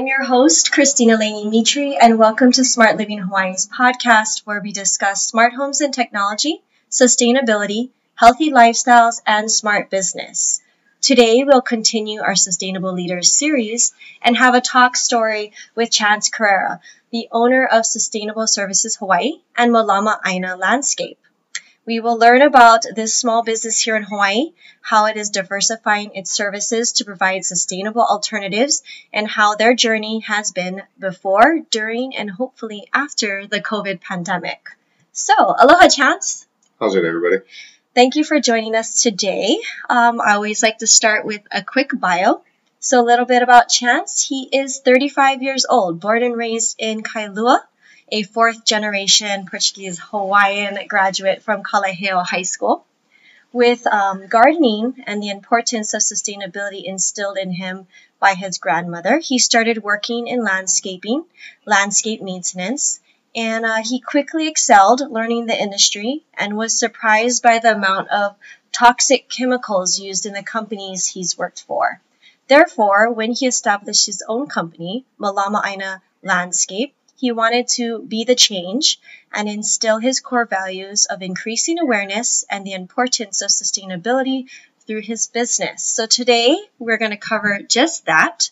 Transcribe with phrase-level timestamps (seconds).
[0.00, 4.72] I'm your host, Christina Laney Mitri, and welcome to Smart Living Hawaii's podcast, where we
[4.72, 10.62] discuss smart homes and technology, sustainability, healthy lifestyles, and smart business.
[11.02, 13.92] Today, we'll continue our Sustainable Leaders series
[14.22, 16.80] and have a talk story with Chance Carrera,
[17.12, 21.18] the owner of Sustainable Services Hawaii and Malama Aina Landscape.
[21.90, 26.30] We will learn about this small business here in Hawaii, how it is diversifying its
[26.30, 32.86] services to provide sustainable alternatives, and how their journey has been before, during, and hopefully
[32.94, 34.68] after the COVID pandemic.
[35.10, 36.46] So, aloha, Chance.
[36.78, 37.38] How's it, everybody?
[37.92, 39.58] Thank you for joining us today.
[39.88, 42.44] Um, I always like to start with a quick bio.
[42.78, 44.28] So, a little bit about Chance.
[44.28, 47.58] He is 35 years old, born and raised in Kailua,
[48.12, 52.84] a fourth generation Portuguese Hawaiian graduate from Kalaheo High School.
[53.52, 57.86] With um, gardening and the importance of sustainability instilled in him
[58.18, 61.24] by his grandmother, he started working in landscaping,
[61.66, 63.00] landscape maintenance,
[63.34, 68.36] and uh, he quickly excelled learning the industry and was surprised by the amount of
[68.72, 72.00] toxic chemicals used in the companies he's worked for.
[72.48, 78.34] Therefore, when he established his own company, Malama Aina Landscape, he wanted to be the
[78.34, 78.98] change
[79.30, 84.48] and instill his core values of increasing awareness and the importance of sustainability
[84.86, 85.84] through his business.
[85.84, 88.50] So today we're going to cover just that.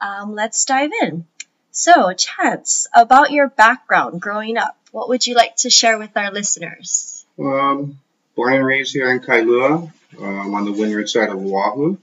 [0.00, 1.26] Um, let's dive in.
[1.70, 6.32] So, Chance, about your background growing up, what would you like to share with our
[6.32, 7.24] listeners?
[7.38, 8.00] Um,
[8.34, 11.98] born and raised here in Kailua, um, on the windward side of Oahu.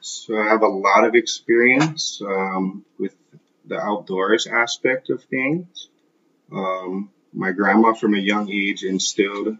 [0.00, 3.14] So I have a lot of experience um, with
[3.66, 5.88] the outdoors aspect of things.
[6.52, 9.56] Um, my grandma, from a young age, instilled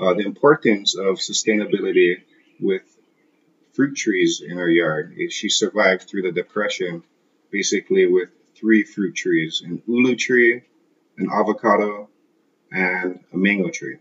[0.00, 2.22] uh, the importance of sustainability
[2.60, 2.82] with
[3.74, 5.16] fruit trees in her yard.
[5.30, 7.02] She survived through the depression,
[7.50, 10.62] basically with three fruit trees an ulu tree,
[11.18, 12.08] an avocado,
[12.70, 13.98] and a mango tree.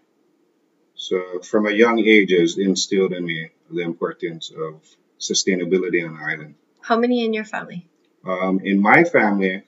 [0.95, 4.81] So from a young age, it's instilled in me the importance of
[5.19, 6.55] sustainability on the island.
[6.81, 7.87] How many in your family?
[8.25, 9.63] Um, in my family,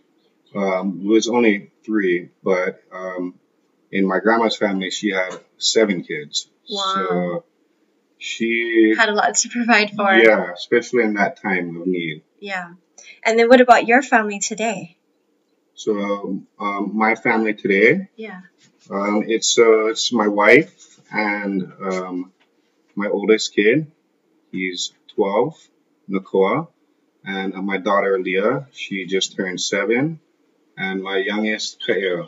[0.56, 3.36] um, it was only three, but um,
[3.92, 6.50] in my grandma's family, she had seven kids.
[6.70, 6.94] Wow.
[6.96, 7.44] So
[8.18, 10.14] she had a lot to provide for.
[10.14, 12.24] Yeah, especially in that time of need.
[12.40, 12.74] Yeah.
[13.24, 14.98] And then what about your family today?
[15.76, 18.10] So um, my family today.
[18.16, 18.42] Yeah.
[18.90, 22.32] Um, it's uh, it's my wife and um,
[22.96, 23.92] my oldest kid.
[24.52, 25.58] He's 12,
[26.10, 26.68] Nakoa,
[27.24, 28.68] and my daughter Leah.
[28.72, 30.20] She just turned seven,
[30.78, 32.28] and my youngest Kaeo.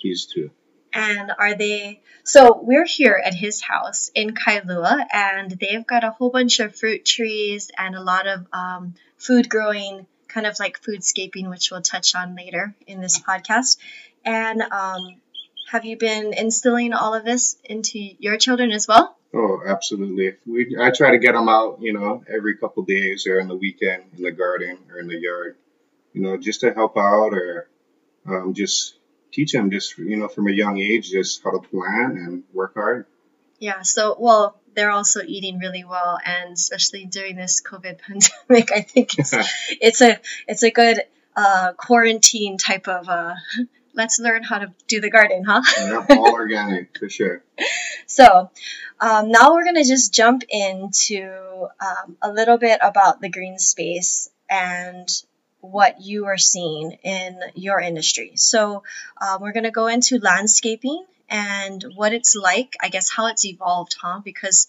[0.00, 0.50] He's two.
[0.92, 2.00] And are they?
[2.24, 6.76] So we're here at his house in Kailua, and they've got a whole bunch of
[6.76, 11.82] fruit trees and a lot of um, food growing kind of like foodscaping, which we'll
[11.82, 13.78] touch on later in this podcast.
[14.24, 15.16] And um,
[15.70, 19.16] have you been instilling all of this into your children as well?
[19.34, 20.34] Oh, absolutely.
[20.46, 23.56] We I try to get them out, you know, every couple days or in the
[23.56, 25.56] weekend in the garden or in the yard,
[26.12, 27.68] you know, just to help out or
[28.26, 28.94] um, just
[29.32, 32.74] teach them just you know from a young age just how to plan and work
[32.74, 33.06] hard.
[33.58, 33.82] Yeah.
[33.82, 39.18] So well, they're also eating really well, and especially during this COVID pandemic, I think
[39.18, 39.34] it's
[39.80, 41.00] it's a it's a good
[41.36, 43.08] uh, quarantine type of.
[43.08, 43.34] Uh,
[43.94, 45.62] let's learn how to do the garden, huh?
[45.78, 47.42] yeah, all organic for sure.
[48.06, 48.50] So
[49.00, 54.30] um, now we're gonna just jump into um, a little bit about the green space
[54.48, 55.08] and
[55.60, 58.32] what you are seeing in your industry.
[58.34, 58.82] So
[59.20, 63.96] um, we're gonna go into landscaping and what it's like, I guess how it's evolved,
[64.00, 64.20] huh?
[64.22, 64.68] Because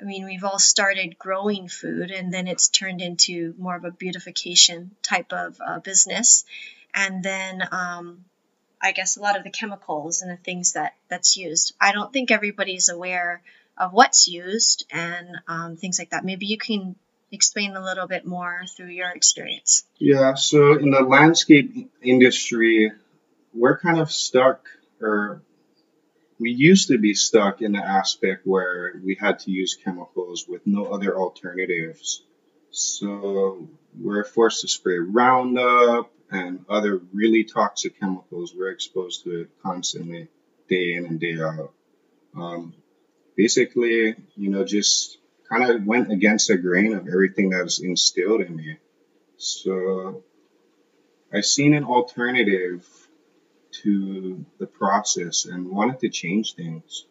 [0.00, 3.90] I mean, we've all started growing food and then it's turned into more of a
[3.90, 6.44] beautification type of uh, business.
[6.94, 8.24] And then um,
[8.80, 11.74] I guess a lot of the chemicals and the things that that's used.
[11.80, 13.42] I don't think everybody's aware
[13.78, 16.24] of what's used and um, things like that.
[16.24, 16.96] Maybe you can
[17.32, 19.84] explain a little bit more through your experience.
[19.98, 22.92] Yeah, so in the landscape industry,
[23.52, 24.68] we're kind of stuck
[25.00, 25.42] or
[26.38, 30.66] we used to be stuck in the aspect where we had to use chemicals with
[30.66, 32.22] no other alternatives.
[32.70, 33.68] So
[33.98, 38.54] we're forced to spray Roundup and other really toxic chemicals.
[38.56, 40.28] We're exposed to it constantly,
[40.68, 41.72] day in and day out.
[42.36, 42.74] Um,
[43.36, 45.18] basically, you know, just
[45.48, 48.78] kind of went against the grain of everything that was instilled in me.
[49.36, 50.24] So
[51.32, 52.86] I seen an alternative
[53.82, 57.06] to the process and wanted to change things.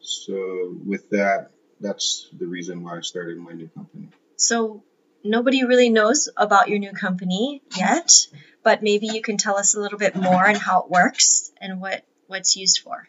[0.00, 1.50] So with that,
[1.80, 4.08] that's the reason why I started my new company.
[4.36, 4.82] So
[5.24, 8.26] nobody really knows about your new company yet,
[8.62, 11.80] but maybe you can tell us a little bit more on how it works and
[11.80, 13.08] what what's used for.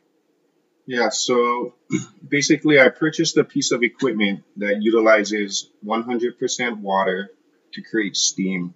[0.86, 1.76] Yeah, so
[2.28, 7.32] basically, I purchased a piece of equipment that utilizes 100% water
[7.74, 8.74] to create steam.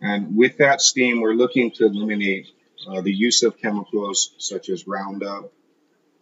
[0.00, 2.48] And with that steam, we're looking to eliminate
[2.88, 5.52] uh, the use of chemicals such as Roundup.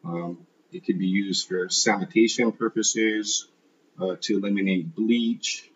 [0.04, 3.48] Um, it could be used for sanitation purposes,
[4.00, 5.68] uh, to eliminate bleach.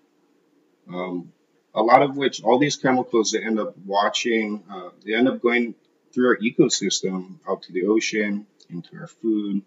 [0.93, 1.33] Um,
[1.75, 5.43] a lot of which, all these chemicals, they end up watching, uh, they end up
[5.43, 5.75] going
[6.13, 9.63] through our ecosystem out to the ocean, into our food.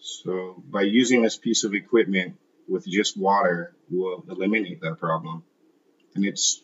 [0.00, 2.36] So by using this piece of equipment
[2.68, 5.42] with just water, we'll eliminate that problem.
[6.14, 6.62] And it's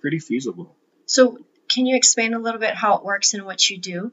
[0.00, 0.74] pretty feasible.
[1.06, 1.38] So
[1.68, 4.12] can you explain a little bit how it works and what you do?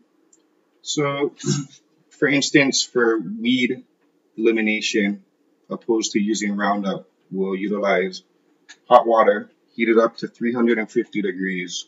[0.81, 1.33] So,
[2.09, 3.83] for instance, for weed
[4.37, 5.23] elimination,
[5.69, 8.23] opposed to using Roundup, we'll utilize
[8.87, 11.85] hot water, heat it up to 350 degrees,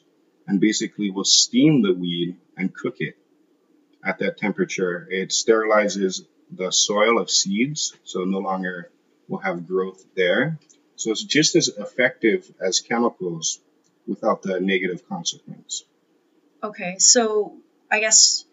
[0.47, 3.15] and basically we'll steam the weed and cook it
[4.03, 5.07] at that temperature.
[5.09, 8.91] It sterilizes the soil of seeds, so no longer
[9.27, 10.59] will have growth there.
[10.95, 13.59] So it's just as effective as chemicals
[14.07, 15.83] without the negative consequence.
[16.63, 17.57] Okay, so
[17.91, 18.45] I guess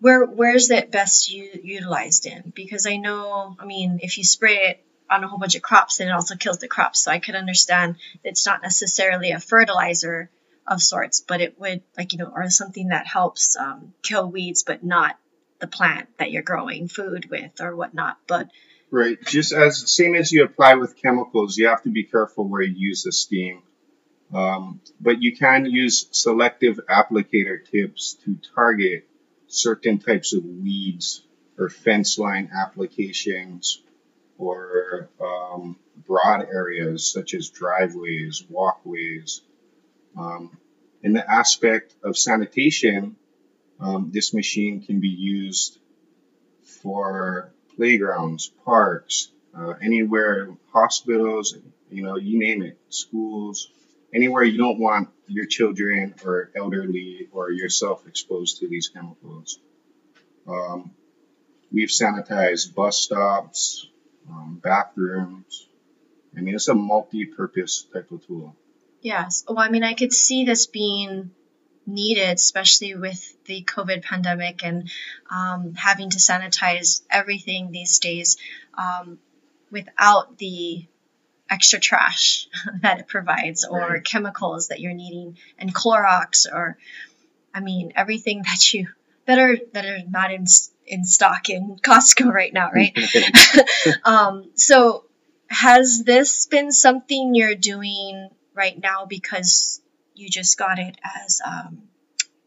[0.00, 2.52] where where is it best u- utilized in?
[2.54, 6.00] Because I know, I mean, if you spray it on a whole bunch of crops,
[6.00, 7.00] and it also kills the crops.
[7.00, 10.30] So I could understand it's not necessarily a fertilizer
[10.66, 14.62] of sorts, but it would like you know, or something that helps um, kill weeds,
[14.62, 15.18] but not
[15.58, 18.18] the plant that you're growing food with or whatnot.
[18.26, 18.50] But
[18.90, 22.62] right, just as same as you apply with chemicals, you have to be careful where
[22.62, 23.62] you use the steam.
[24.32, 29.08] Um, but you can use selective applicator tips to target
[29.48, 31.22] certain types of weeds
[31.58, 33.82] or fence line applications
[34.40, 35.76] or um,
[36.06, 39.42] broad areas such as driveways, walkways.
[40.18, 40.56] Um,
[41.02, 43.16] in the aspect of sanitation,
[43.78, 45.78] um, this machine can be used
[46.82, 51.56] for playgrounds, parks, uh, anywhere, hospitals,
[51.90, 53.70] you know, you name it, schools,
[54.14, 59.58] anywhere you don't want your children or elderly or yourself exposed to these chemicals.
[60.46, 60.92] Um,
[61.72, 63.89] we've sanitized bus stops,
[64.30, 65.68] um, bathrooms.
[66.36, 68.54] I mean, it's a multi-purpose type of tool.
[69.00, 69.44] Yes.
[69.48, 71.30] Well, I mean, I could see this being
[71.86, 74.90] needed, especially with the COVID pandemic and
[75.30, 78.36] um, having to sanitize everything these days
[78.76, 79.18] um,
[79.70, 80.86] without the
[81.48, 82.46] extra trash
[82.82, 84.04] that it provides or right.
[84.04, 86.78] chemicals that you're needing and Clorox or
[87.52, 88.88] I mean everything that you
[89.26, 90.46] that are that are not in
[90.90, 92.96] in stock in Costco right now, right?
[94.04, 95.04] um, so
[95.48, 99.80] has this been something you're doing right now because
[100.14, 101.82] you just got it as um,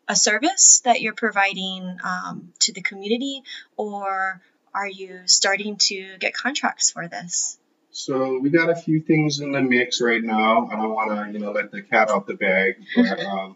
[0.07, 3.41] a service that you're providing um, to the community,
[3.77, 4.41] or
[4.73, 7.57] are you starting to get contracts for this?
[7.91, 10.67] So we got a few things in the mix right now.
[10.67, 13.55] I don't want to, you know, let the cat out the bag, but um,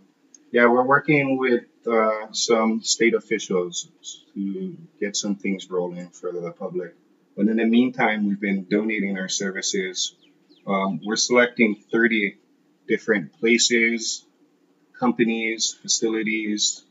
[0.51, 3.87] yeah, we're working with uh, some state officials
[4.33, 6.95] to get some things rolling for the public.
[7.35, 10.15] But in the meantime, we've been donating our services.
[10.65, 12.37] Um, we're selecting 30
[12.87, 14.25] different places,
[14.99, 16.83] companies, facilities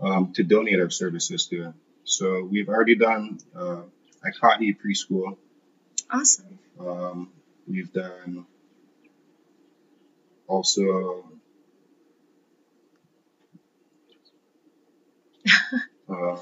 [0.00, 1.74] um, to donate our services to.
[2.04, 3.82] So we've already done uh,
[4.24, 5.36] Aikahi Preschool.
[6.10, 6.58] Awesome.
[6.78, 7.30] Um,
[7.66, 8.46] we've done
[10.46, 11.24] also
[16.10, 16.36] uh,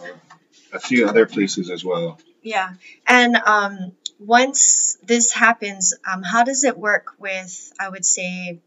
[0.73, 2.19] a few other places as well.
[2.43, 2.75] Yeah,
[3.07, 7.73] and um, once this happens, um, how does it work with?
[7.79, 8.61] I would say,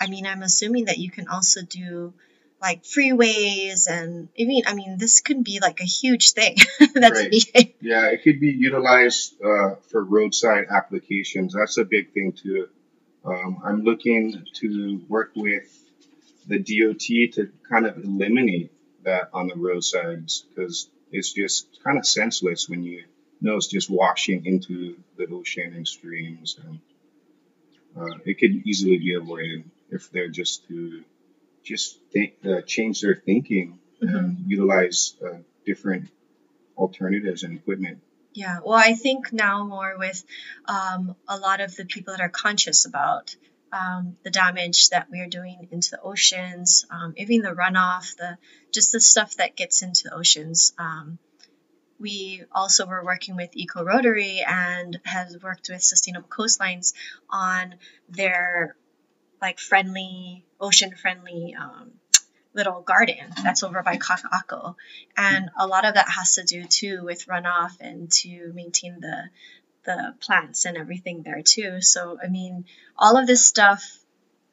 [0.00, 2.14] I mean, I'm assuming that you can also do
[2.60, 6.56] like freeways and I mean I mean this could be like a huge thing
[6.94, 7.30] that's right.
[7.30, 7.74] needed.
[7.80, 11.54] Yeah, it could be utilized uh, for roadside applications.
[11.54, 12.68] That's a big thing too.
[13.24, 15.72] Um, I'm looking to work with
[16.46, 18.72] the DOT to kind of eliminate
[19.04, 23.04] that on the roadsides because it's just kind of senseless when you
[23.40, 26.80] know it's just washing into the ocean and streams and
[27.96, 31.02] uh, it could easily be avoided if they're just to
[31.64, 34.14] just think, uh, change their thinking mm-hmm.
[34.14, 36.08] and utilize uh, different
[36.76, 38.00] alternatives and equipment.
[38.34, 40.22] Yeah, well, I think now more with
[40.66, 43.34] um, a lot of the people that are conscious about
[43.72, 48.38] um, the damage that we are doing into the oceans, um, even the runoff, the
[48.72, 50.72] just the stuff that gets into the oceans.
[50.78, 51.18] Um,
[52.00, 56.94] we also were working with Eco Rotary and has worked with Sustainable Coastlines
[57.28, 57.74] on
[58.08, 58.76] their
[59.40, 61.92] like friendly, ocean friendly um,
[62.54, 64.74] little garden that's over by Kaka'ako.
[65.16, 69.24] And a lot of that has to do too with runoff and to maintain the
[69.88, 71.80] the plants and everything there too.
[71.80, 72.64] So I mean,
[72.96, 73.82] all of this stuff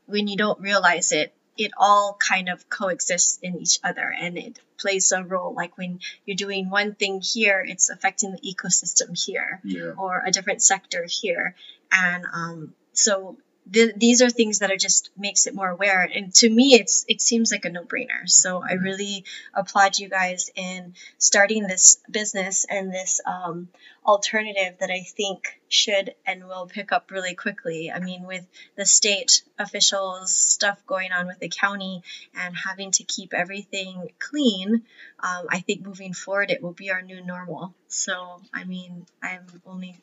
[0.08, 4.60] when you don't realize it, it all kind of coexists in each other and it
[4.78, 5.54] plays a role.
[5.54, 9.94] Like when you're doing one thing here, it's affecting the ecosystem here Yeah.
[9.98, 11.56] or a different sector here.
[11.92, 13.38] And um, so
[13.72, 16.04] th- these are things that are just makes it more aware.
[16.04, 18.28] And to me, it's it seems like a no brainer.
[18.28, 23.70] So I really applaud you guys in starting this business and this um,
[24.06, 27.92] alternative that I think should and will pick up really quickly.
[27.92, 28.46] I mean, with
[28.76, 32.04] the state officials stuff going on with the county
[32.36, 34.84] and having to keep everything clean,
[35.20, 37.74] um, I think moving forward it will be our new normal.
[37.88, 39.96] So, I mean, I'm only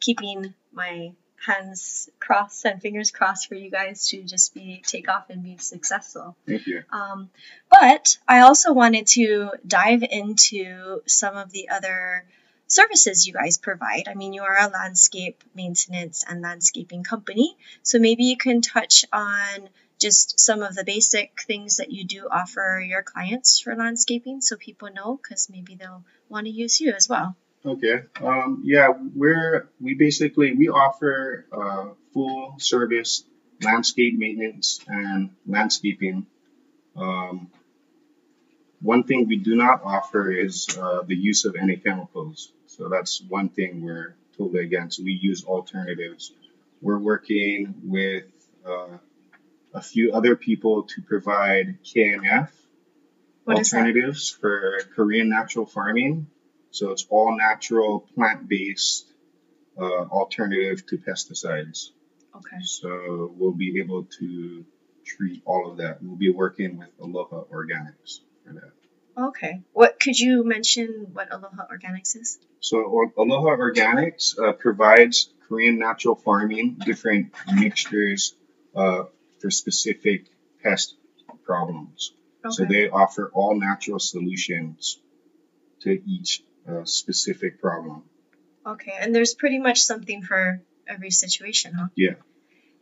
[0.00, 1.12] keeping my
[1.44, 5.56] hands crossed and fingers crossed for you guys to just be take off and be
[5.58, 6.36] successful.
[6.46, 6.82] Thank you.
[6.90, 7.30] Um,
[7.70, 12.24] but I also wanted to dive into some of the other
[12.66, 14.08] services you guys provide.
[14.08, 19.04] I mean, you are a landscape maintenance and landscaping company, so maybe you can touch
[19.12, 24.40] on just some of the basic things that you do offer your clients for landscaping
[24.42, 27.34] so people know because maybe they'll want to use you as well.
[27.66, 28.02] Okay.
[28.22, 33.24] Um, yeah, we're we basically we offer uh, full service
[33.60, 36.26] landscape maintenance and landscaping.
[36.94, 37.50] Um,
[38.80, 42.52] one thing we do not offer is uh, the use of any chemicals.
[42.66, 45.02] So that's one thing we're totally against.
[45.02, 46.32] We use alternatives.
[46.80, 48.26] We're working with
[48.64, 48.98] uh,
[49.74, 52.50] a few other people to provide KNF
[53.44, 56.28] What alternatives for Korean natural farming.
[56.76, 59.06] So it's all natural, plant based
[59.80, 61.90] uh, alternative to pesticides.
[62.36, 62.60] Okay.
[62.64, 64.64] So we'll be able to
[65.06, 66.02] treat all of that.
[66.02, 68.72] We'll be working with Aloha Organics for that.
[69.28, 69.62] Okay.
[69.72, 72.38] What could you mention what Aloha Organics is?
[72.60, 78.34] So Aloha Organics uh, provides Korean natural farming different mixtures
[78.74, 79.04] uh,
[79.38, 80.26] for specific
[80.62, 80.94] pest
[81.42, 82.12] problems.
[82.44, 82.52] Okay.
[82.52, 84.98] So they offer all natural solutions
[85.80, 88.02] to each uh, specific problem.
[88.66, 91.88] Okay, and there's pretty much something for every situation, huh?
[91.94, 92.14] Yeah.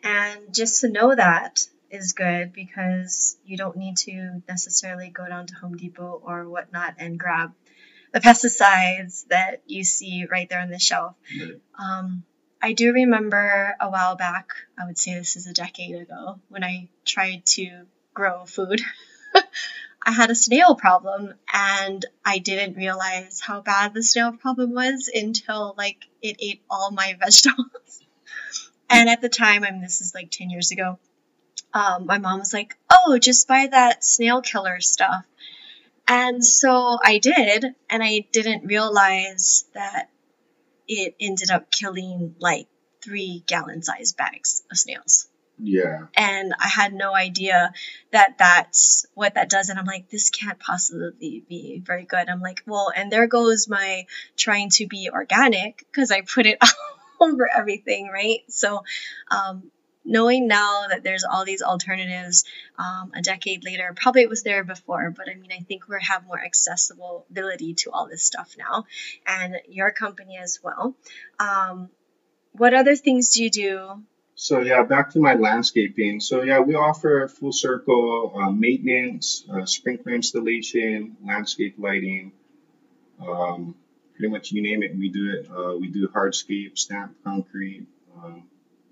[0.02, 5.46] And just to know that is good because you don't need to necessarily go down
[5.46, 7.52] to Home Depot or whatnot and grab
[8.12, 11.16] the pesticides that you see right there on the shelf.
[11.38, 11.60] Right.
[11.78, 12.24] Um,
[12.62, 14.48] I do remember a while back,
[14.78, 17.82] I would say this is a decade ago, when I tried to
[18.14, 18.80] grow food.
[20.04, 25.11] I had a snail problem and I didn't realize how bad the snail problem was
[25.12, 28.00] until like it ate all my vegetables.
[28.90, 30.99] and at the time, I mean, this is like 10 years ago,
[31.73, 35.25] um, my mom was like, oh, just buy that snail killer stuff.
[36.06, 40.11] And so I did, and I didn't realize that
[40.87, 42.68] it ended up killing like
[43.02, 46.06] three gallon sized bags of snails Yeah.
[46.16, 47.73] and I had no idea
[48.11, 49.68] that that's what that does.
[49.68, 52.28] And I'm like, this can't possibly be very good.
[52.28, 54.06] I'm like, well, and there goes my
[54.37, 56.58] trying to be organic because I put it
[57.20, 58.40] over everything, right?
[58.49, 58.82] So,
[59.30, 59.70] um,
[60.04, 62.44] knowing now that there's all these alternatives
[62.78, 65.96] um, a decade later, probably it was there before, but I mean, I think we
[66.00, 68.84] have more accessibility to all this stuff now,
[69.26, 70.94] and your company as well.
[71.38, 71.88] Um,
[72.52, 74.02] what other things do you do
[74.36, 76.20] So yeah, back to my landscaping.
[76.20, 82.32] So yeah, we offer full circle uh, maintenance, uh, sprinkler installation, landscape lighting.
[83.24, 83.76] Um,
[84.16, 85.48] pretty much you name it, we do it.
[85.50, 87.86] Uh, we do hardscape, stamp concrete,
[88.16, 88.42] um,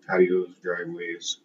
[0.08, 1.38] patios, driveways.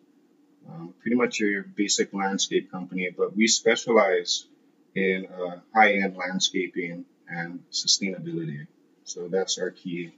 [0.69, 4.45] Um, pretty much your basic landscape company, but we specialize
[4.95, 8.67] in uh, high-end landscaping and sustainability.
[9.05, 10.13] So that's our key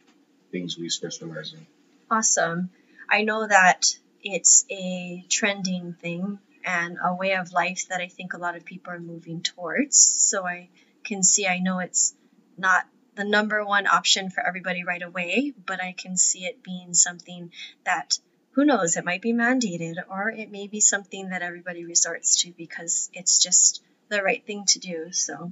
[0.52, 1.66] things we specialize in.
[2.10, 2.72] Awesome.
[3.10, 8.34] I know that it's a trending thing and a way of life that I think
[8.34, 9.98] a lot of people are moving towards.
[9.98, 10.70] So I
[11.04, 12.14] can see, I know it's
[12.58, 12.86] not
[13.16, 17.52] the number one option for everybody right away, but I can see it being something
[17.86, 18.20] that
[18.52, 22.52] who knows, it might be mandated or it may be something that everybody resorts to
[22.58, 25.12] because it's just the right thing to do.
[25.12, 25.52] So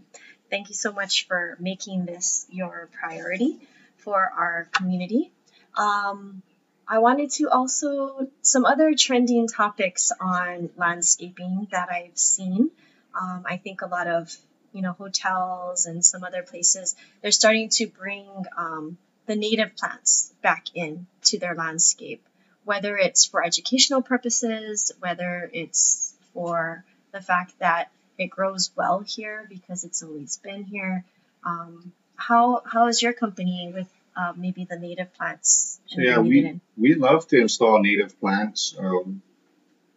[0.49, 3.59] thank you so much for making this your priority
[3.97, 5.31] for our community.
[5.77, 6.41] Um,
[6.89, 12.71] I wanted to also some other trending topics on landscaping that I've seen.
[13.19, 14.33] Um, I think a lot of
[14.71, 18.27] you know hotels and some other places, they're starting to bring
[18.57, 22.23] um, the native plants back in to their landscape,
[22.63, 29.45] whether it's for educational purposes, whether it's for the fact that it grows well here
[29.49, 31.03] because it's always been here.
[31.43, 35.79] Um, how how is your company with uh, maybe the native plants?
[35.85, 39.21] So yeah, we we love to install native plants um,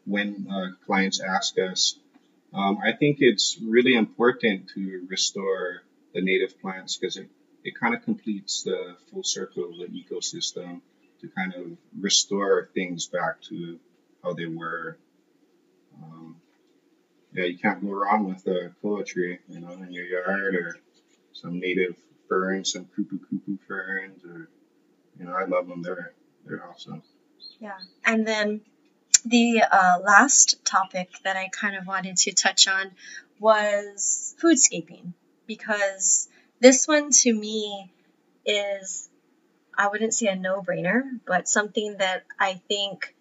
[0.04, 1.96] when uh, clients ask us.
[2.52, 5.82] Um, I think it's really important to restore
[6.14, 7.28] the native plants because it,
[7.64, 10.80] it kind of completes the full circle of the ecosystem
[11.20, 13.78] to kind of restore things back to
[14.22, 14.98] how they were.
[16.02, 16.36] Um,
[17.32, 20.76] yeah, you can't go wrong with a koa tree, you know, in your yard or
[21.32, 21.96] some native
[22.30, 24.48] ferns, some kupu kupu ferns, or
[25.18, 25.82] you know, I love them.
[25.82, 26.14] They're
[26.46, 27.02] they're awesome.
[27.58, 28.62] Yeah, and then
[29.26, 32.92] the uh, last topic that I kind of wanted to touch on
[33.38, 35.12] was foodscaping
[35.46, 36.28] because
[36.60, 37.92] this one to me
[38.46, 39.10] is
[39.76, 43.14] I wouldn't say a no-brainer, but something that I think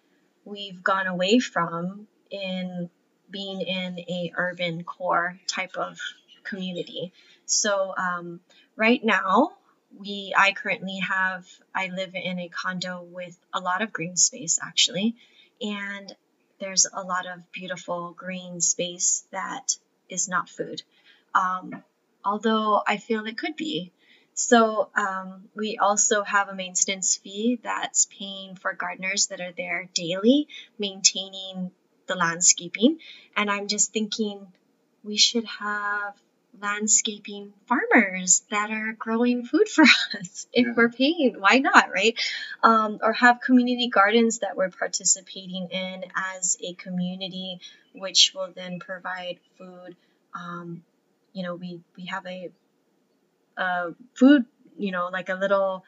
[0.44, 2.90] we've gone away from in
[3.30, 5.98] being in a urban core type of
[6.44, 7.12] community.
[7.46, 8.40] So um,
[8.80, 9.52] right now,
[9.96, 14.58] we I currently have I live in a condo with a lot of green space
[14.60, 15.16] actually,
[15.60, 16.16] and
[16.58, 19.76] there's a lot of beautiful green space that
[20.08, 20.82] is not food.
[21.34, 21.84] Um,
[22.24, 23.92] although I feel it could be.
[24.34, 29.88] So um, we also have a maintenance fee that's paying for gardeners that are there
[29.92, 31.70] daily, maintaining
[32.06, 32.98] the landscaping.
[33.36, 34.46] And I'm just thinking
[35.04, 36.14] we should have
[36.58, 39.82] landscaping farmers that are growing food for
[40.18, 40.46] us.
[40.52, 40.72] If yeah.
[40.76, 42.18] we're paying why not right?
[42.62, 46.04] Um, or have community gardens that we're participating in
[46.38, 47.60] as a community
[47.94, 49.96] which will then provide food
[50.34, 50.82] um,
[51.32, 52.50] you know we we have a,
[53.56, 54.44] a food
[54.78, 55.84] you know like a little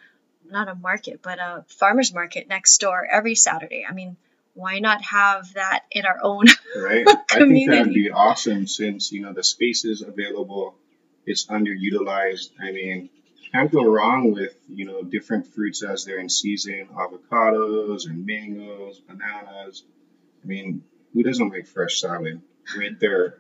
[0.49, 3.87] not a market but a farmers market next door every saturday.
[3.89, 4.17] I mean
[4.55, 6.45] why not have that in our own
[6.77, 7.07] right?
[7.09, 10.75] I think that'd be awesome since you know the space is available
[11.27, 12.51] it's underutilized.
[12.61, 13.09] I mean
[13.53, 16.89] can't go wrong with you know different fruits as they're in season.
[16.95, 19.85] Avocados and mangoes bananas.
[20.43, 22.41] I mean who doesn't like fresh salad
[22.77, 23.39] right there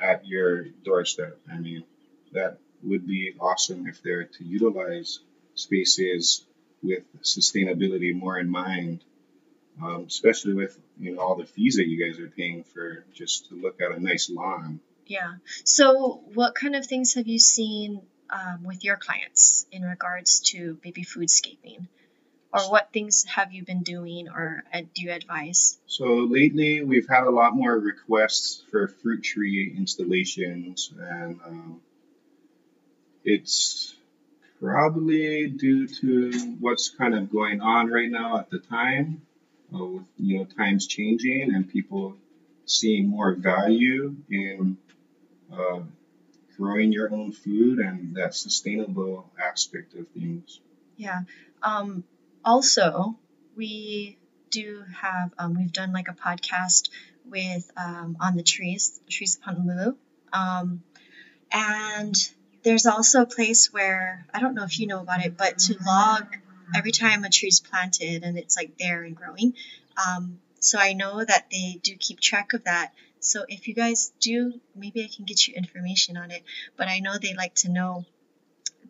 [0.00, 1.38] at your doorstep?
[1.50, 1.84] I mean
[2.32, 5.20] that would be awesome if they're to utilize
[5.54, 6.44] spaces
[6.82, 9.02] with sustainability more in mind
[9.82, 13.48] um, especially with you know all the fees that you guys are paying for just
[13.48, 14.80] to look at a nice lawn.
[15.06, 15.34] Yeah.
[15.64, 20.78] So, what kind of things have you seen um, with your clients in regards to
[20.84, 21.88] maybe foodscaping?
[22.52, 25.76] Or what things have you been doing or uh, do you advise?
[25.86, 31.80] So, lately we've had a lot more requests for fruit tree installations, and um,
[33.24, 33.96] it's
[34.60, 39.20] probably due to what's kind of going on right now at the time
[39.74, 42.16] uh, with you know times changing and people
[42.66, 44.76] seeing more value in
[45.52, 45.80] uh,
[46.56, 50.60] growing your own food and that sustainable aspect of things.
[50.96, 51.22] Yeah.
[51.62, 52.04] Um,
[52.44, 53.16] also,
[53.56, 54.18] we
[54.50, 56.88] do have um, we've done like a podcast
[57.24, 59.96] with um, on the trees, trees of Honolulu,
[60.32, 60.82] um,
[61.50, 62.14] and
[62.62, 65.76] there's also a place where I don't know if you know about it, but to
[65.86, 66.26] log
[66.74, 69.54] every time a tree is planted and it's like there and growing.
[69.96, 72.92] Um, so I know that they do keep track of that.
[73.20, 76.42] So if you guys do, maybe I can get you information on it.
[76.76, 78.04] But I know they like to know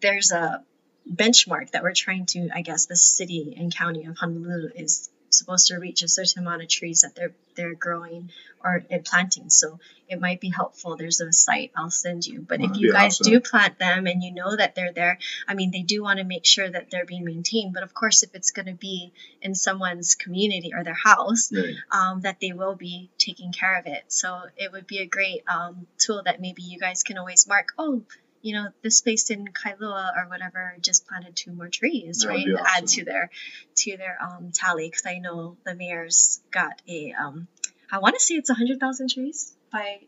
[0.01, 0.65] there's a
[1.11, 5.68] benchmark that we're trying to, I guess, the city and county of Honolulu is supposed
[5.68, 8.31] to reach a certain amount of trees that they're they're growing
[8.64, 9.51] or planting.
[9.51, 10.97] So it might be helpful.
[10.97, 12.40] There's a site I'll send you.
[12.40, 13.33] But if you guys awesome.
[13.33, 16.25] do plant them and you know that they're there, I mean, they do want to
[16.25, 17.75] make sure that they're being maintained.
[17.75, 21.75] But of course, if it's going to be in someone's community or their house, right.
[21.90, 24.05] um, that they will be taking care of it.
[24.09, 27.68] So it would be a great um, tool that maybe you guys can always mark.
[27.79, 28.03] Oh,
[28.45, 32.47] you know, this place in Kailua or whatever just planted two more trees, that right?
[32.47, 32.67] Awesome.
[32.77, 33.31] Add to their
[33.77, 37.49] to their um, tally because I know the mayor's got a um,
[37.91, 40.01] I want to say it's a hundred thousand trees by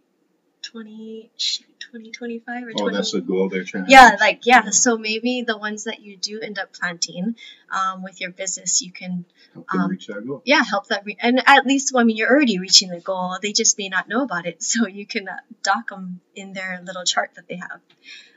[0.67, 1.31] 20,
[1.79, 2.83] 2025 or 20.
[2.83, 3.85] Oh, that's the goal they're trying.
[3.89, 4.71] Yeah, like yeah.
[4.71, 7.37] So maybe the ones that you do end up planting
[7.71, 9.25] um, with your business, you can
[9.55, 10.43] help them um, reach that goal.
[10.45, 13.37] Yeah, help that, re- and at least well, I mean, you're already reaching the goal.
[13.41, 16.81] They just may not know about it, so you can uh, dock them in their
[16.83, 17.81] little chart that they have.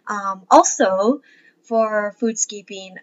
[0.05, 1.21] Um, also,
[1.63, 2.95] for foodscaping,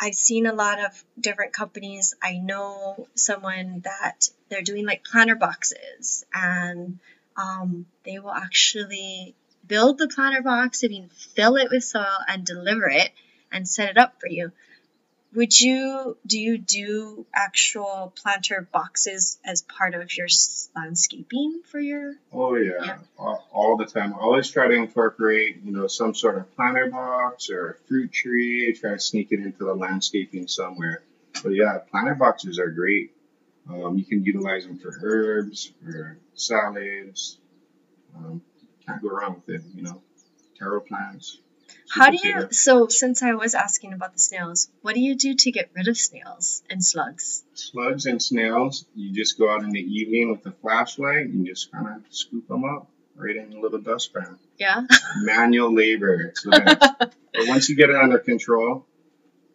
[0.00, 2.14] I've seen a lot of different companies.
[2.20, 6.98] I know someone that they're doing like planter boxes and
[7.36, 9.34] um, they will actually
[9.66, 13.10] build the planter box, I mean, fill it with soil and deliver it
[13.50, 14.52] and set it up for you.
[15.34, 20.26] Would you do you do actual planter boxes as part of your
[20.76, 22.16] landscaping for your?
[22.34, 22.98] Oh yeah, yeah.
[23.18, 24.12] All, all, the time.
[24.12, 28.12] I always try to incorporate you know some sort of planter box or a fruit
[28.12, 28.76] tree.
[28.78, 31.02] Try to sneak it into the landscaping somewhere.
[31.42, 33.12] But yeah, planter boxes are great.
[33.68, 37.38] Um, you can utilize them for herbs, for salads.
[38.16, 38.42] Um,
[38.86, 40.02] can't go wrong with it, you know.
[40.58, 41.38] Taro plants.
[41.88, 45.34] How do you, so since I was asking about the snails, what do you do
[45.34, 47.44] to get rid of snails and slugs?
[47.54, 51.70] Slugs and snails, you just go out in the evening with a flashlight and just
[51.70, 54.38] kind of scoop them up right in a little dustpan.
[54.58, 54.82] Yeah.
[55.22, 56.30] Manual labor.
[56.30, 58.86] It's but once you get it under control,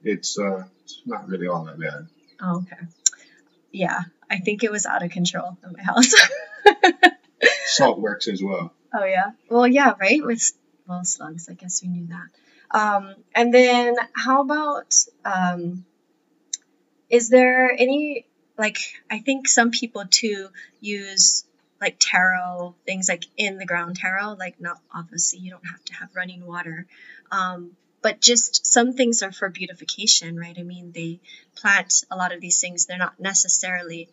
[0.04, 2.08] it's, uh, it's not really all that bad.
[2.39, 2.88] Oh, okay
[3.78, 6.13] yeah, I think it was out of control in my house.
[7.66, 8.74] Salt works as well.
[8.94, 9.32] Oh yeah.
[9.50, 10.24] Well, yeah, right.
[10.24, 10.52] With
[10.88, 12.78] well slugs, I guess we knew that.
[12.78, 15.86] Um, and then how about um,
[17.10, 18.26] is there any
[18.58, 18.78] like
[19.10, 20.50] I think some people too
[20.82, 21.46] use
[21.80, 25.94] like taro things like in the ground taro like not obviously you don't have to
[25.94, 26.88] have running water
[27.32, 30.56] um, but just some things are for beautification, right?
[30.58, 31.20] I mean, they
[31.56, 34.10] plant a lot of these things, they're not necessarily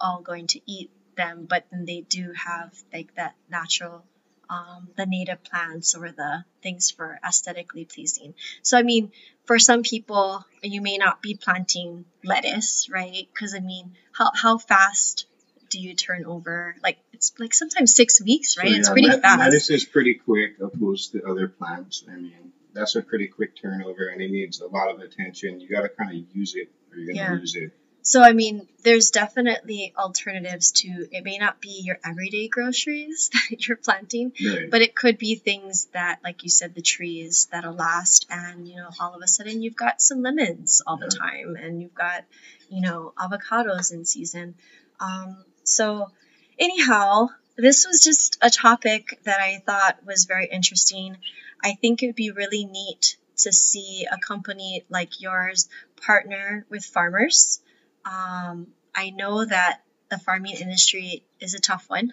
[0.00, 4.04] all going to eat them, but then they do have like that natural,
[4.48, 8.34] um, the native plants or the things for aesthetically pleasing.
[8.62, 9.12] So, I mean,
[9.44, 13.28] for some people, you may not be planting lettuce, right?
[13.32, 15.26] Because, I mean, how, how fast
[15.70, 16.74] do you turn over?
[16.82, 18.66] Like it's like sometimes six weeks, right?
[18.66, 19.38] So, yeah, it's pretty fast.
[19.38, 22.04] Lettuce is pretty quick opposed to other plants.
[22.10, 25.60] I mean, that's a pretty quick turnover and it needs a lot of attention.
[25.60, 27.38] You got to kind of use it or you're going to yeah.
[27.38, 27.72] lose it.
[28.02, 33.68] So, I mean, there's definitely alternatives to it may not be your everyday groceries that
[33.68, 34.70] you're planting, right.
[34.70, 38.26] but it could be things that, like you said, the trees that'll last.
[38.30, 41.08] And, you know, all of a sudden you've got some lemons all yeah.
[41.08, 42.24] the time and you've got,
[42.70, 44.54] you know, avocados in season.
[44.98, 46.10] Um, so,
[46.58, 51.18] anyhow, this was just a topic that I thought was very interesting.
[51.62, 55.68] I think it would be really neat to see a company like yours
[56.04, 57.60] partner with farmers.
[58.04, 62.12] Um, I know that the farming industry is a tough one.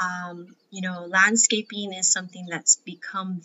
[0.00, 3.42] Um, you know, landscaping is something that's become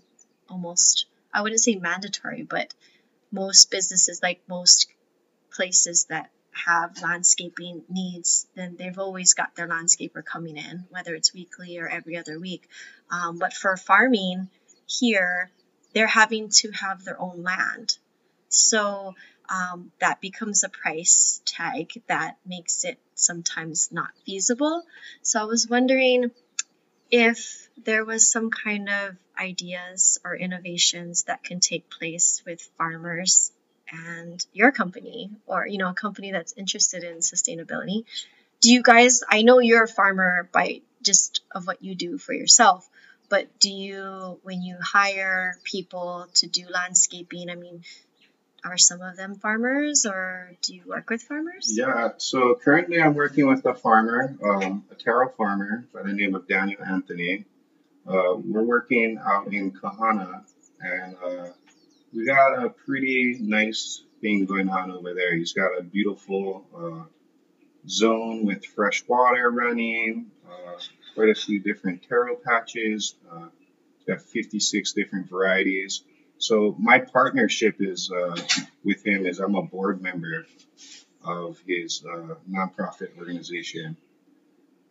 [0.50, 2.74] almost, I wouldn't say mandatory, but
[3.32, 4.88] most businesses, like most
[5.52, 6.32] places that
[6.66, 11.88] have landscaping needs, then they've always got their landscaper coming in, whether it's weekly or
[11.88, 12.68] every other week.
[13.12, 14.50] Um, but for farming,
[14.90, 15.52] here,
[15.94, 17.98] they're having to have their own land.
[18.50, 19.16] So
[19.50, 24.84] um, that becomes a price tag that makes it sometimes not feasible.
[25.22, 26.32] So I was wondering
[27.12, 33.52] if there was some kind of ideas or innovations that can take place with farmers
[33.92, 38.04] and your company or you know a company that's interested in sustainability
[38.62, 42.34] do you guys i know you're a farmer by just of what you do for
[42.34, 42.88] yourself
[43.30, 47.84] but do you, when you hire people to do landscaping, I mean,
[48.66, 51.72] are some of them farmers or do you work with farmers?
[51.72, 56.36] Yeah, so currently I'm working with a farmer, um, a taro farmer by the name
[56.36, 57.46] of Daniel Anthony.
[58.08, 60.44] Uh, we're working out in Kahana
[60.82, 61.48] and uh,
[62.14, 65.36] we got a pretty nice thing going on over there.
[65.36, 67.06] He's got a beautiful uh,
[67.88, 70.78] zone with fresh water running, uh,
[71.16, 73.16] quite a few different taro patches.
[73.32, 73.48] Uh,
[74.08, 76.04] got 56 different varieties.
[76.40, 78.36] So my partnership is uh,
[78.84, 80.46] with him is I'm a board member
[81.24, 83.98] of his uh, nonprofit organization,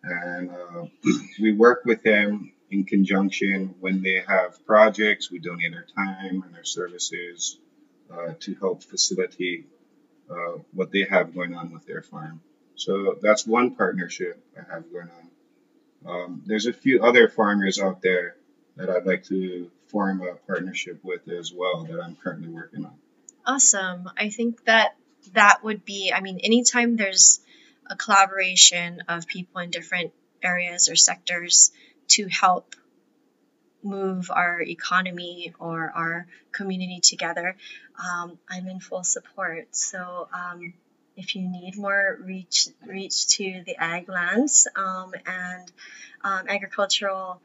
[0.02, 0.85] and uh,
[1.40, 5.31] we work with them in conjunction when they have projects.
[5.31, 7.59] We donate our time and our services
[8.12, 9.66] uh, to help facilitate
[10.31, 12.42] uh, what they have going on with their farm.
[12.74, 15.27] So that's one partnership I have going on.
[16.06, 18.37] Um, there's a few other farmers out there
[18.76, 22.94] that I'd like to form a partnership with as well that I'm currently working on.
[23.46, 24.08] Awesome.
[24.16, 24.94] I think that
[25.32, 27.40] that would be, I mean, anytime there's
[27.87, 31.72] a collaboration of people in different areas or sectors
[32.08, 32.74] to help
[33.82, 37.56] move our economy or our community together,
[37.98, 39.68] um, I'm in full support.
[39.74, 40.74] So, um,
[41.18, 45.70] if you need more reach reach to the ag lands um, and
[46.22, 47.40] um, agricultural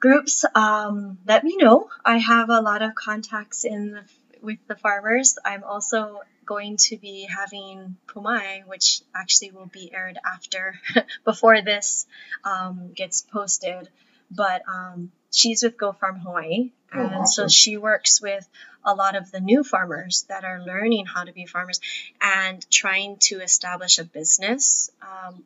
[0.00, 1.88] groups, um, let me know.
[2.04, 4.02] I have a lot of contacts in the,
[4.42, 5.38] with the farmers.
[5.44, 10.78] I'm also going to be having Pumai, which actually will be aired after
[11.24, 12.06] before this
[12.44, 13.88] um, gets posted.
[14.30, 18.48] but um, she's with Go Farm Hawaii, Oh, and so she works with
[18.86, 21.80] a lot of the new farmers that are learning how to be farmers
[22.20, 24.90] and trying to establish a business.
[25.02, 25.44] Um,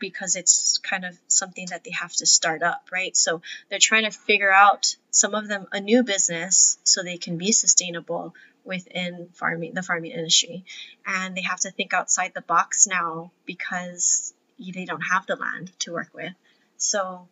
[0.00, 3.16] because it's kind of something that they have to start up, right?
[3.16, 7.36] So they're trying to figure out some of them a new business so they can
[7.36, 10.64] be sustainable within farming the farming industry
[11.06, 15.72] and they have to think outside the box now because they don't have the land
[15.78, 16.32] to work with
[16.76, 17.26] so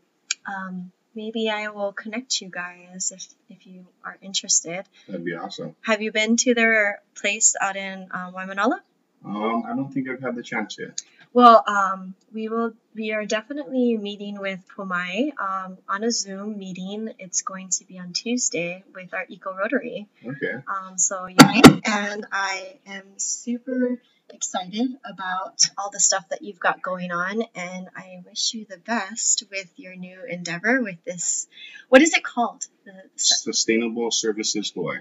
[0.47, 5.75] um, maybe i will connect you guys if if you are interested That'd be awesome.
[5.83, 8.79] have you been to their place out in um, Waimanalo
[9.25, 11.01] Um, I don't think I've had the chance yet.
[11.33, 17.01] well um, we will we are definitely meeting with Pumai um, on a zoom meeting
[17.19, 20.55] it's going to be on tuesday with our eco rotary Okay.
[20.75, 21.61] Um, so yeah,
[22.05, 23.81] and I am super
[24.31, 28.79] excited about all the stuff that you've got going on, and I wish you the
[28.79, 31.47] best with your new endeavor with this.
[31.89, 32.67] What is it called?
[32.85, 35.01] The, Sustainable Services Hawaii.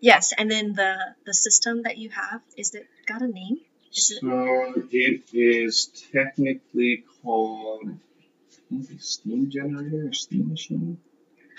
[0.00, 3.58] yes, and then the the system that you have is it got a name?
[3.92, 4.20] Is it?
[4.20, 10.98] So it is technically called I think a steam generator or steam machine.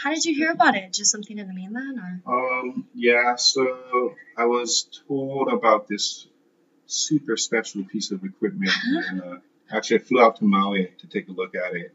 [0.02, 0.94] How did you hear about it?
[0.94, 2.62] Just something in the mainland, or?
[2.62, 6.26] Um, yeah, so I was told about this
[6.92, 8.74] super special piece of equipment,
[9.10, 9.38] and uh,
[9.72, 11.94] actually I flew out to Maui to take a look at it,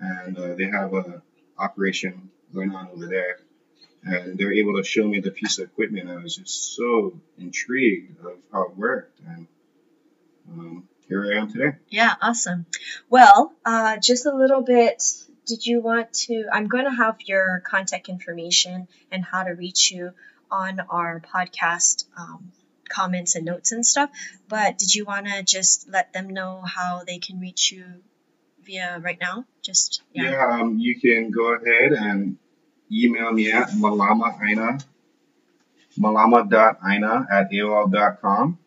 [0.00, 1.22] and uh, they have a
[1.58, 3.40] operation going on over there,
[4.02, 6.08] and they're able to show me the piece of equipment.
[6.08, 9.46] I was just so intrigued of how it worked, and
[10.50, 11.76] um, here I am today.
[11.90, 12.64] Yeah, awesome.
[13.10, 15.02] Well, uh, just a little bit.
[15.44, 16.46] Did you want to?
[16.50, 20.12] I'm going to have your contact information and how to reach you
[20.50, 22.52] on our podcast um,
[22.90, 24.10] comments and notes and stuff.
[24.48, 27.84] But did you want to just let them know how they can reach you
[28.64, 29.46] via right now?
[29.62, 30.30] Just yeah.
[30.30, 32.36] Yeah, um, you can go ahead and
[32.92, 34.84] email me at malamaaina,
[35.98, 38.58] malama.aina at AOL.com,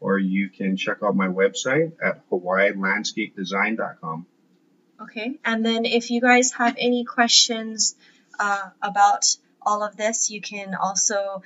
[0.00, 4.26] or you can check out my website at hawaiilandscapedesign.com.
[5.00, 5.38] Okay.
[5.44, 7.96] And then if you guys have any questions
[8.38, 11.42] uh, about all of this, you can also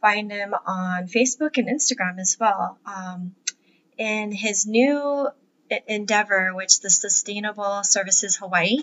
[0.00, 2.78] find him on Facebook and Instagram as well.
[2.86, 3.34] Um,
[3.98, 5.28] in his new
[5.88, 8.78] endeavor, which the Sustainable Services Hawaii,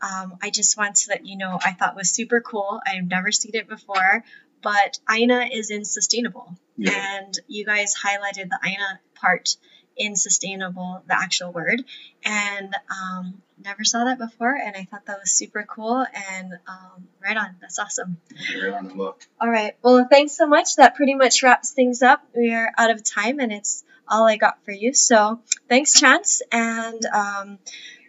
[0.00, 2.80] um, I just want to let you know I thought was super cool.
[2.86, 4.24] I've never seen it before,
[4.62, 7.18] but Aina is in sustainable, Yeah.
[7.20, 9.56] and you guys highlighted the Aina part
[9.98, 11.84] in sustainable, the actual word,
[12.24, 17.08] and um, never saw that before, and I thought that was super cool and um,
[17.22, 17.56] right on.
[17.60, 18.16] That's awesome.
[18.54, 19.14] Right on the.
[19.40, 19.76] All right.
[19.82, 20.76] Well, thanks so much.
[20.76, 22.22] That pretty much wraps things up.
[22.34, 24.94] We are out of time, and it's all I got for you.
[24.94, 26.40] So thanks, Chance.
[26.50, 27.58] And um,